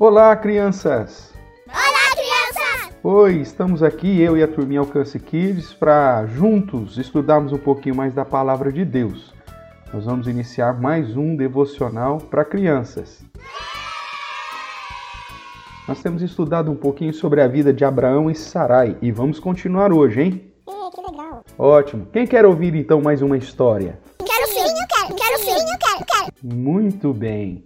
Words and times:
Olá, 0.00 0.36
crianças! 0.36 1.34
Olá, 1.66 2.12
crianças! 2.12 2.96
Oi, 3.02 3.40
estamos 3.40 3.82
aqui, 3.82 4.20
eu 4.20 4.36
e 4.36 4.42
a 4.44 4.46
turminha 4.46 4.78
Alcance 4.78 5.18
Kids, 5.18 5.74
para 5.74 6.24
juntos 6.24 6.98
estudarmos 6.98 7.52
um 7.52 7.58
pouquinho 7.58 7.96
mais 7.96 8.14
da 8.14 8.24
palavra 8.24 8.70
de 8.70 8.84
Deus. 8.84 9.34
Nós 9.92 10.04
vamos 10.04 10.28
iniciar 10.28 10.80
mais 10.80 11.16
um 11.16 11.34
devocional 11.34 12.18
para 12.18 12.44
crianças. 12.44 13.24
Nós 15.88 16.00
temos 16.00 16.22
estudado 16.22 16.70
um 16.70 16.76
pouquinho 16.76 17.12
sobre 17.12 17.40
a 17.40 17.48
vida 17.48 17.72
de 17.72 17.84
Abraão 17.84 18.30
e 18.30 18.36
Sarai 18.36 18.96
e 19.02 19.10
vamos 19.10 19.40
continuar 19.40 19.92
hoje, 19.92 20.22
hein? 20.22 20.52
É, 20.68 20.90
que 20.94 21.10
legal. 21.10 21.42
Ótimo. 21.58 22.06
Quem 22.12 22.24
quer 22.24 22.46
ouvir 22.46 22.72
então 22.76 23.00
mais 23.00 23.20
uma 23.20 23.36
história? 23.36 23.98
Quero 24.24 24.46
sim, 24.46 24.60
eu 24.60 24.86
quero, 24.86 25.16
quero 25.16 25.38
sim, 25.40 25.50
eu 25.50 25.78
quero, 25.80 26.06
quero. 26.06 26.54
Muito 26.54 27.12
bem. 27.12 27.64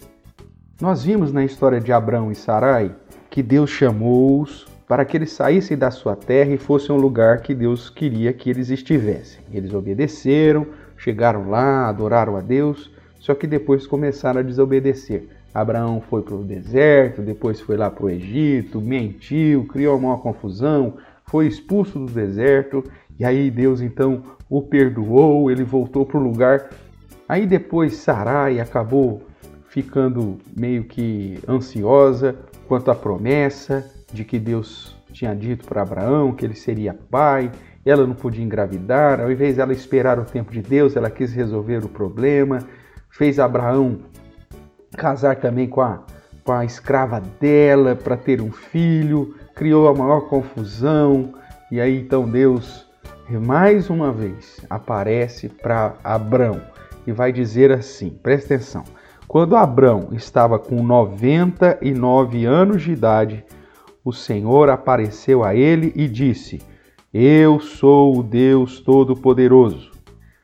Nós 0.83 1.05
vimos 1.05 1.33
na 1.33 1.45
história 1.45 1.81
de 1.81 1.93
Abraão 1.93 2.33
e 2.33 2.35
Sarai 2.35 2.93
que 3.31 3.41
Deus 3.41 3.71
chamou-os 3.71 4.67
para 4.89 5.05
que 5.05 5.17
eles 5.17 5.31
saíssem 5.31 5.79
da 5.79 5.93
sua 5.93 6.17
terra 6.17 6.51
e 6.51 6.59
fossem 6.59 6.93
um 6.93 6.99
lugar 6.99 7.41
que 7.41 7.55
Deus 7.55 7.89
queria 7.89 8.33
que 8.33 8.51
eles 8.51 8.69
estivessem. 8.69 9.45
Eles 9.53 9.73
obedeceram, 9.73 10.67
chegaram 10.97 11.49
lá, 11.49 11.89
adoraram 11.89 12.37
a 12.37 12.41
Deus, 12.41 12.91
só 13.21 13.33
que 13.33 13.47
depois 13.47 13.87
começaram 13.87 14.41
a 14.41 14.43
desobedecer. 14.43 15.29
Abraão 15.55 16.01
foi 16.01 16.21
para 16.21 16.35
o 16.35 16.43
deserto, 16.43 17.23
depois 17.23 17.61
foi 17.61 17.77
lá 17.77 17.89
para 17.89 18.07
o 18.07 18.11
Egito, 18.11 18.81
mentiu, 18.81 19.65
criou 19.67 19.97
uma 19.97 20.19
confusão, 20.19 20.95
foi 21.27 21.47
expulso 21.47 21.97
do 21.97 22.13
deserto 22.13 22.83
e 23.21 23.25
aí 23.25 23.53
Deus 23.53 23.81
então 23.81 24.25
o 24.51 24.61
perdoou, 24.61 25.49
ele 25.49 25.63
voltou 25.63 26.05
para 26.05 26.19
o 26.19 26.25
lugar. 26.25 26.71
Aí 27.29 27.47
depois 27.47 27.95
Sarai 27.95 28.59
acabou 28.59 29.23
ficando 29.73 30.37
meio 30.55 30.85
que 30.85 31.39
ansiosa 31.49 32.37
quanto 32.69 32.91
à 32.91 32.95
promessa 32.95 33.91
de 34.13 34.23
que 34.23 34.39
Deus 34.39 34.95
tinha 35.11 35.35
dito 35.35 35.67
para 35.67 35.81
Abraão 35.81 36.33
que 36.33 36.45
ele 36.45 36.55
seria 36.55 36.95
pai. 37.11 37.51
Ela 37.85 38.07
não 38.07 38.15
podia 38.15 38.45
engravidar, 38.45 39.19
ao 39.19 39.33
invés 39.33 39.57
dela 39.57 39.73
esperar 39.73 40.19
o 40.19 40.27
tempo 40.27 40.53
de 40.53 40.61
Deus, 40.61 40.95
ela 40.95 41.11
quis 41.11 41.33
resolver 41.33 41.79
o 41.79 41.89
problema. 41.89 42.59
Fez 43.09 43.39
Abraão 43.39 44.01
casar 44.95 45.37
também 45.37 45.67
com 45.67 45.81
a, 45.81 46.05
com 46.45 46.53
a 46.53 46.67
escrava 46.67 47.23
dela 47.41 47.97
para 47.97 48.17
ter 48.17 48.43
um 48.43 48.53
filho, 48.53 49.35
criou 49.55 49.89
a 49.89 49.95
maior 49.95 50.29
confusão. 50.29 51.33
E 51.71 51.81
aí 51.81 51.99
então 51.99 52.29
Deus 52.29 52.87
mais 53.31 53.89
uma 53.89 54.13
vez 54.13 54.61
aparece 54.69 55.49
para 55.49 55.95
Abrão 56.05 56.61
e 57.07 57.13
vai 57.13 57.33
dizer 57.33 57.73
assim: 57.73 58.11
presta 58.11 58.55
atenção. 58.55 58.85
Quando 59.33 59.57
Abrão 59.57 60.11
estava 60.13 60.59
com 60.59 60.83
99 60.83 62.45
anos 62.45 62.83
de 62.83 62.93
idade, 62.93 63.43
o 64.05 64.13
Senhor 64.13 64.69
apareceu 64.69 65.43
a 65.43 65.55
ele 65.55 65.91
e 65.97 66.07
disse: 66.07 66.61
Eu 67.15 67.59
sou 67.59 68.19
o 68.19 68.23
Deus 68.23 68.81
Todo-Poderoso. 68.81 69.91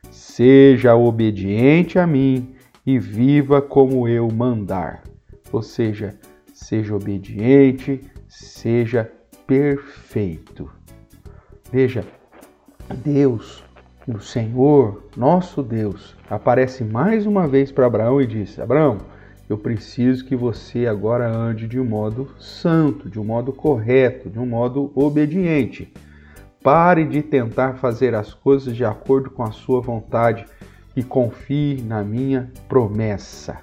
Seja 0.09 0.95
obediente 0.95 1.99
a 1.99 2.07
mim 2.07 2.55
e 2.83 2.97
viva 2.97 3.61
como 3.61 4.07
eu 4.07 4.27
mandar. 4.27 5.03
Ou 5.51 5.61
seja, 5.61 6.17
seja 6.51 6.95
obediente, 6.95 8.01
seja 8.27 9.07
perfeito. 9.45 10.67
Veja, 11.71 12.03
Deus, 13.05 13.63
o 14.11 14.19
Senhor, 14.19 15.03
nosso 15.15 15.61
Deus, 15.61 16.15
aparece 16.27 16.83
mais 16.83 17.27
uma 17.27 17.47
vez 17.47 17.71
para 17.71 17.85
Abraão 17.85 18.19
e 18.19 18.25
diz: 18.25 18.59
Abraão, 18.59 18.97
eu 19.47 19.55
preciso 19.55 20.25
que 20.25 20.35
você 20.35 20.87
agora 20.87 21.29
ande 21.29 21.67
de 21.67 21.79
um 21.79 21.85
modo 21.85 22.27
santo, 22.39 23.07
de 23.07 23.19
um 23.19 23.23
modo 23.23 23.53
correto, 23.53 24.27
de 24.27 24.39
um 24.39 24.47
modo 24.47 24.91
obediente. 24.95 25.93
Pare 26.63 27.05
de 27.05 27.21
tentar 27.21 27.75
fazer 27.75 28.15
as 28.15 28.33
coisas 28.33 28.75
de 28.75 28.83
acordo 28.83 29.29
com 29.29 29.43
a 29.43 29.51
sua 29.51 29.79
vontade 29.79 30.43
e 30.95 31.03
confie 31.03 31.79
na 31.81 32.03
minha 32.03 32.51
promessa. 32.67 33.59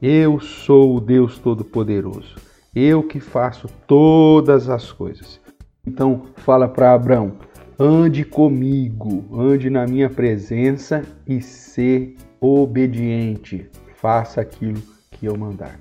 Eu 0.00 0.38
sou 0.38 0.96
o 0.96 1.00
Deus 1.00 1.38
Todo-Poderoso, 1.38 2.36
eu 2.74 3.02
que 3.02 3.18
faço 3.18 3.68
todas 3.86 4.68
as 4.68 4.92
coisas. 4.92 5.40
Então, 5.84 6.26
fala 6.36 6.68
para 6.68 6.94
Abraão: 6.94 7.32
ande 7.78 8.24
comigo, 8.24 9.24
ande 9.32 9.70
na 9.70 9.86
minha 9.86 10.10
presença 10.10 11.02
e 11.26 11.40
ser 11.40 12.16
obediente. 12.40 13.68
Faça 13.94 14.40
aquilo 14.40 14.82
que 15.10 15.26
eu 15.26 15.36
mandar. 15.36 15.78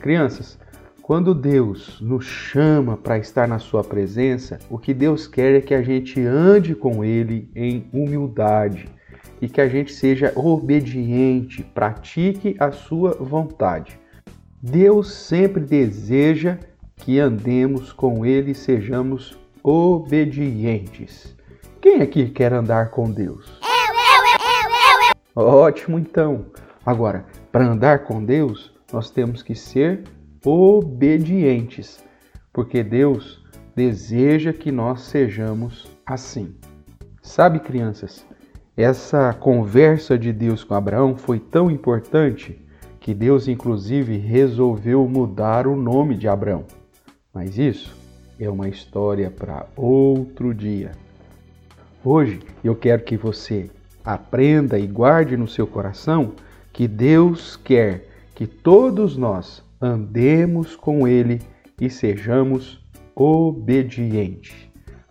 Crianças, 0.00 0.58
quando 1.00 1.34
Deus 1.34 2.00
nos 2.00 2.24
chama 2.24 2.96
para 2.96 3.18
estar 3.18 3.46
na 3.46 3.58
Sua 3.58 3.84
presença, 3.84 4.58
o 4.70 4.78
que 4.78 4.94
Deus 4.94 5.26
quer 5.26 5.56
é 5.56 5.60
que 5.60 5.74
a 5.74 5.82
gente 5.82 6.20
ande 6.20 6.74
com 6.74 7.04
Ele 7.04 7.50
em 7.54 7.86
humildade 7.92 8.88
e 9.40 9.48
que 9.48 9.60
a 9.60 9.68
gente 9.68 9.92
seja 9.92 10.32
obediente, 10.34 11.62
pratique 11.62 12.56
a 12.58 12.72
Sua 12.72 13.12
vontade. 13.12 13.98
Deus 14.62 15.12
sempre 15.12 15.62
deseja 15.62 16.58
que 16.96 17.18
andemos 17.18 17.92
com 17.92 18.24
Ele 18.24 18.52
e 18.52 18.54
sejamos 18.54 19.38
obedientes. 19.64 21.34
Quem 21.80 22.02
aqui 22.02 22.28
quer 22.28 22.52
andar 22.52 22.90
com 22.90 23.10
Deus? 23.10 23.58
Eu, 23.62 23.94
eu, 23.94 24.26
eu, 24.26 25.42
eu, 25.42 25.42
eu. 25.42 25.48
Ótimo, 25.48 25.98
então. 25.98 26.44
Agora, 26.84 27.24
para 27.50 27.66
andar 27.66 28.00
com 28.00 28.22
Deus, 28.22 28.74
nós 28.92 29.10
temos 29.10 29.42
que 29.42 29.54
ser 29.54 30.04
obedientes, 30.44 32.04
porque 32.52 32.82
Deus 32.82 33.42
deseja 33.74 34.52
que 34.52 34.70
nós 34.70 35.00
sejamos 35.00 35.90
assim. 36.04 36.54
Sabe, 37.22 37.58
crianças, 37.58 38.26
essa 38.76 39.32
conversa 39.32 40.18
de 40.18 40.30
Deus 40.30 40.62
com 40.62 40.74
Abraão 40.74 41.16
foi 41.16 41.38
tão 41.38 41.70
importante 41.70 42.62
que 43.00 43.14
Deus, 43.14 43.48
inclusive, 43.48 44.18
resolveu 44.18 45.08
mudar 45.08 45.66
o 45.66 45.74
nome 45.74 46.18
de 46.18 46.28
Abraão. 46.28 46.66
Mas 47.32 47.56
isso 47.56 48.03
é 48.38 48.48
uma 48.48 48.68
história 48.68 49.30
para 49.30 49.66
outro 49.76 50.54
dia. 50.54 50.92
Hoje 52.04 52.40
eu 52.62 52.74
quero 52.74 53.02
que 53.02 53.16
você 53.16 53.70
aprenda 54.04 54.78
e 54.78 54.86
guarde 54.86 55.36
no 55.36 55.48
seu 55.48 55.66
coração 55.66 56.32
que 56.72 56.86
Deus 56.86 57.56
quer 57.56 58.08
que 58.34 58.46
todos 58.46 59.16
nós 59.16 59.62
andemos 59.80 60.74
com 60.74 61.06
Ele 61.06 61.40
e 61.80 61.88
sejamos 61.88 62.84
obedientes. 63.14 64.54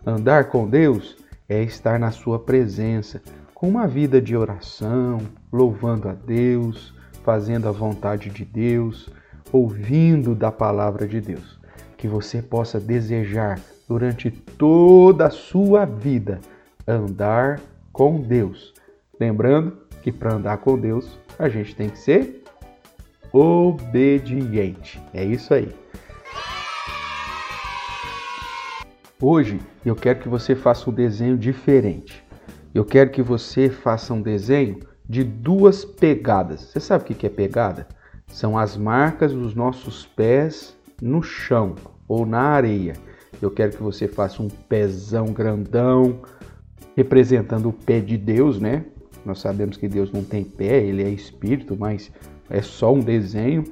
Andar 0.06 0.50
com 0.50 0.68
Deus 0.68 1.16
é 1.48 1.62
estar 1.62 1.98
na 1.98 2.10
Sua 2.10 2.38
presença, 2.38 3.22
com 3.54 3.68
uma 3.68 3.86
vida 3.86 4.20
de 4.20 4.36
oração, 4.36 5.18
louvando 5.50 6.08
a 6.08 6.12
Deus, 6.12 6.94
fazendo 7.22 7.66
a 7.68 7.72
vontade 7.72 8.28
de 8.28 8.44
Deus, 8.44 9.08
ouvindo 9.50 10.34
da 10.34 10.52
palavra 10.52 11.08
de 11.08 11.20
Deus. 11.20 11.58
Que 12.04 12.08
você 12.08 12.42
possa 12.42 12.78
desejar 12.78 13.58
durante 13.88 14.30
toda 14.30 15.28
a 15.28 15.30
sua 15.30 15.86
vida 15.86 16.38
andar 16.86 17.58
com 17.94 18.20
Deus. 18.20 18.74
Lembrando 19.18 19.78
que 20.02 20.12
para 20.12 20.34
andar 20.34 20.58
com 20.58 20.78
Deus 20.78 21.18
a 21.38 21.48
gente 21.48 21.74
tem 21.74 21.88
que 21.88 21.98
ser 21.98 22.44
obediente. 23.32 25.00
É 25.14 25.24
isso 25.24 25.54
aí. 25.54 25.74
Hoje 29.18 29.58
eu 29.82 29.96
quero 29.96 30.18
que 30.18 30.28
você 30.28 30.54
faça 30.54 30.90
um 30.90 30.92
desenho 30.92 31.38
diferente. 31.38 32.22
Eu 32.74 32.84
quero 32.84 33.08
que 33.08 33.22
você 33.22 33.70
faça 33.70 34.12
um 34.12 34.20
desenho 34.20 34.80
de 35.08 35.24
duas 35.24 35.86
pegadas. 35.86 36.64
Você 36.64 36.80
sabe 36.80 37.04
o 37.04 37.06
que 37.06 37.26
é 37.26 37.30
pegada? 37.30 37.88
São 38.26 38.58
as 38.58 38.76
marcas 38.76 39.32
dos 39.32 39.54
nossos 39.54 40.04
pés 40.04 40.76
no 41.00 41.22
chão 41.22 41.74
ou 42.08 42.24
na 42.26 42.40
areia. 42.40 42.94
Eu 43.40 43.50
quero 43.50 43.72
que 43.72 43.82
você 43.82 44.06
faça 44.08 44.42
um 44.42 44.48
pezão 44.48 45.26
grandão, 45.26 46.20
representando 46.96 47.68
o 47.68 47.72
pé 47.72 48.00
de 48.00 48.16
Deus, 48.16 48.60
né? 48.60 48.84
Nós 49.24 49.40
sabemos 49.40 49.76
que 49.76 49.88
Deus 49.88 50.12
não 50.12 50.22
tem 50.22 50.44
pé, 50.44 50.82
ele 50.82 51.02
é 51.02 51.08
espírito, 51.08 51.76
mas 51.78 52.10
é 52.50 52.60
só 52.60 52.92
um 52.92 53.00
desenho. 53.00 53.64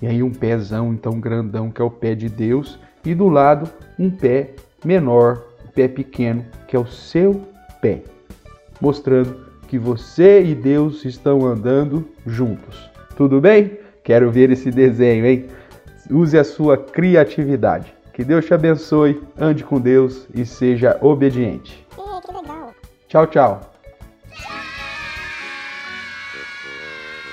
E 0.00 0.06
aí 0.06 0.22
um 0.22 0.32
pezão 0.32 0.92
então 0.92 1.20
grandão 1.20 1.70
que 1.70 1.80
é 1.80 1.84
o 1.84 1.90
pé 1.90 2.14
de 2.14 2.28
Deus 2.28 2.78
e 3.04 3.14
do 3.14 3.28
lado 3.28 3.70
um 3.98 4.10
pé 4.10 4.54
menor, 4.84 5.44
um 5.64 5.70
pé 5.70 5.86
pequeno 5.86 6.44
que 6.66 6.74
é 6.74 6.78
o 6.78 6.86
seu 6.86 7.42
pé, 7.80 8.02
mostrando 8.80 9.52
que 9.68 9.78
você 9.78 10.42
e 10.42 10.54
Deus 10.54 11.04
estão 11.04 11.46
andando 11.46 12.08
juntos. 12.26 12.90
Tudo 13.16 13.40
bem? 13.40 13.78
Quero 14.02 14.30
ver 14.30 14.50
esse 14.50 14.70
desenho, 14.70 15.26
hein? 15.26 15.46
Use 16.12 16.38
a 16.38 16.44
sua 16.44 16.76
criatividade. 16.76 17.94
Que 18.12 18.22
Deus 18.22 18.44
te 18.44 18.52
abençoe, 18.52 19.22
ande 19.38 19.64
com 19.64 19.80
Deus 19.80 20.28
e 20.34 20.44
seja 20.44 20.98
obediente. 21.00 21.86
É, 21.96 22.20
que 22.20 22.32
legal. 22.32 22.74
Tchau, 23.08 23.26
tchau. 23.26 23.71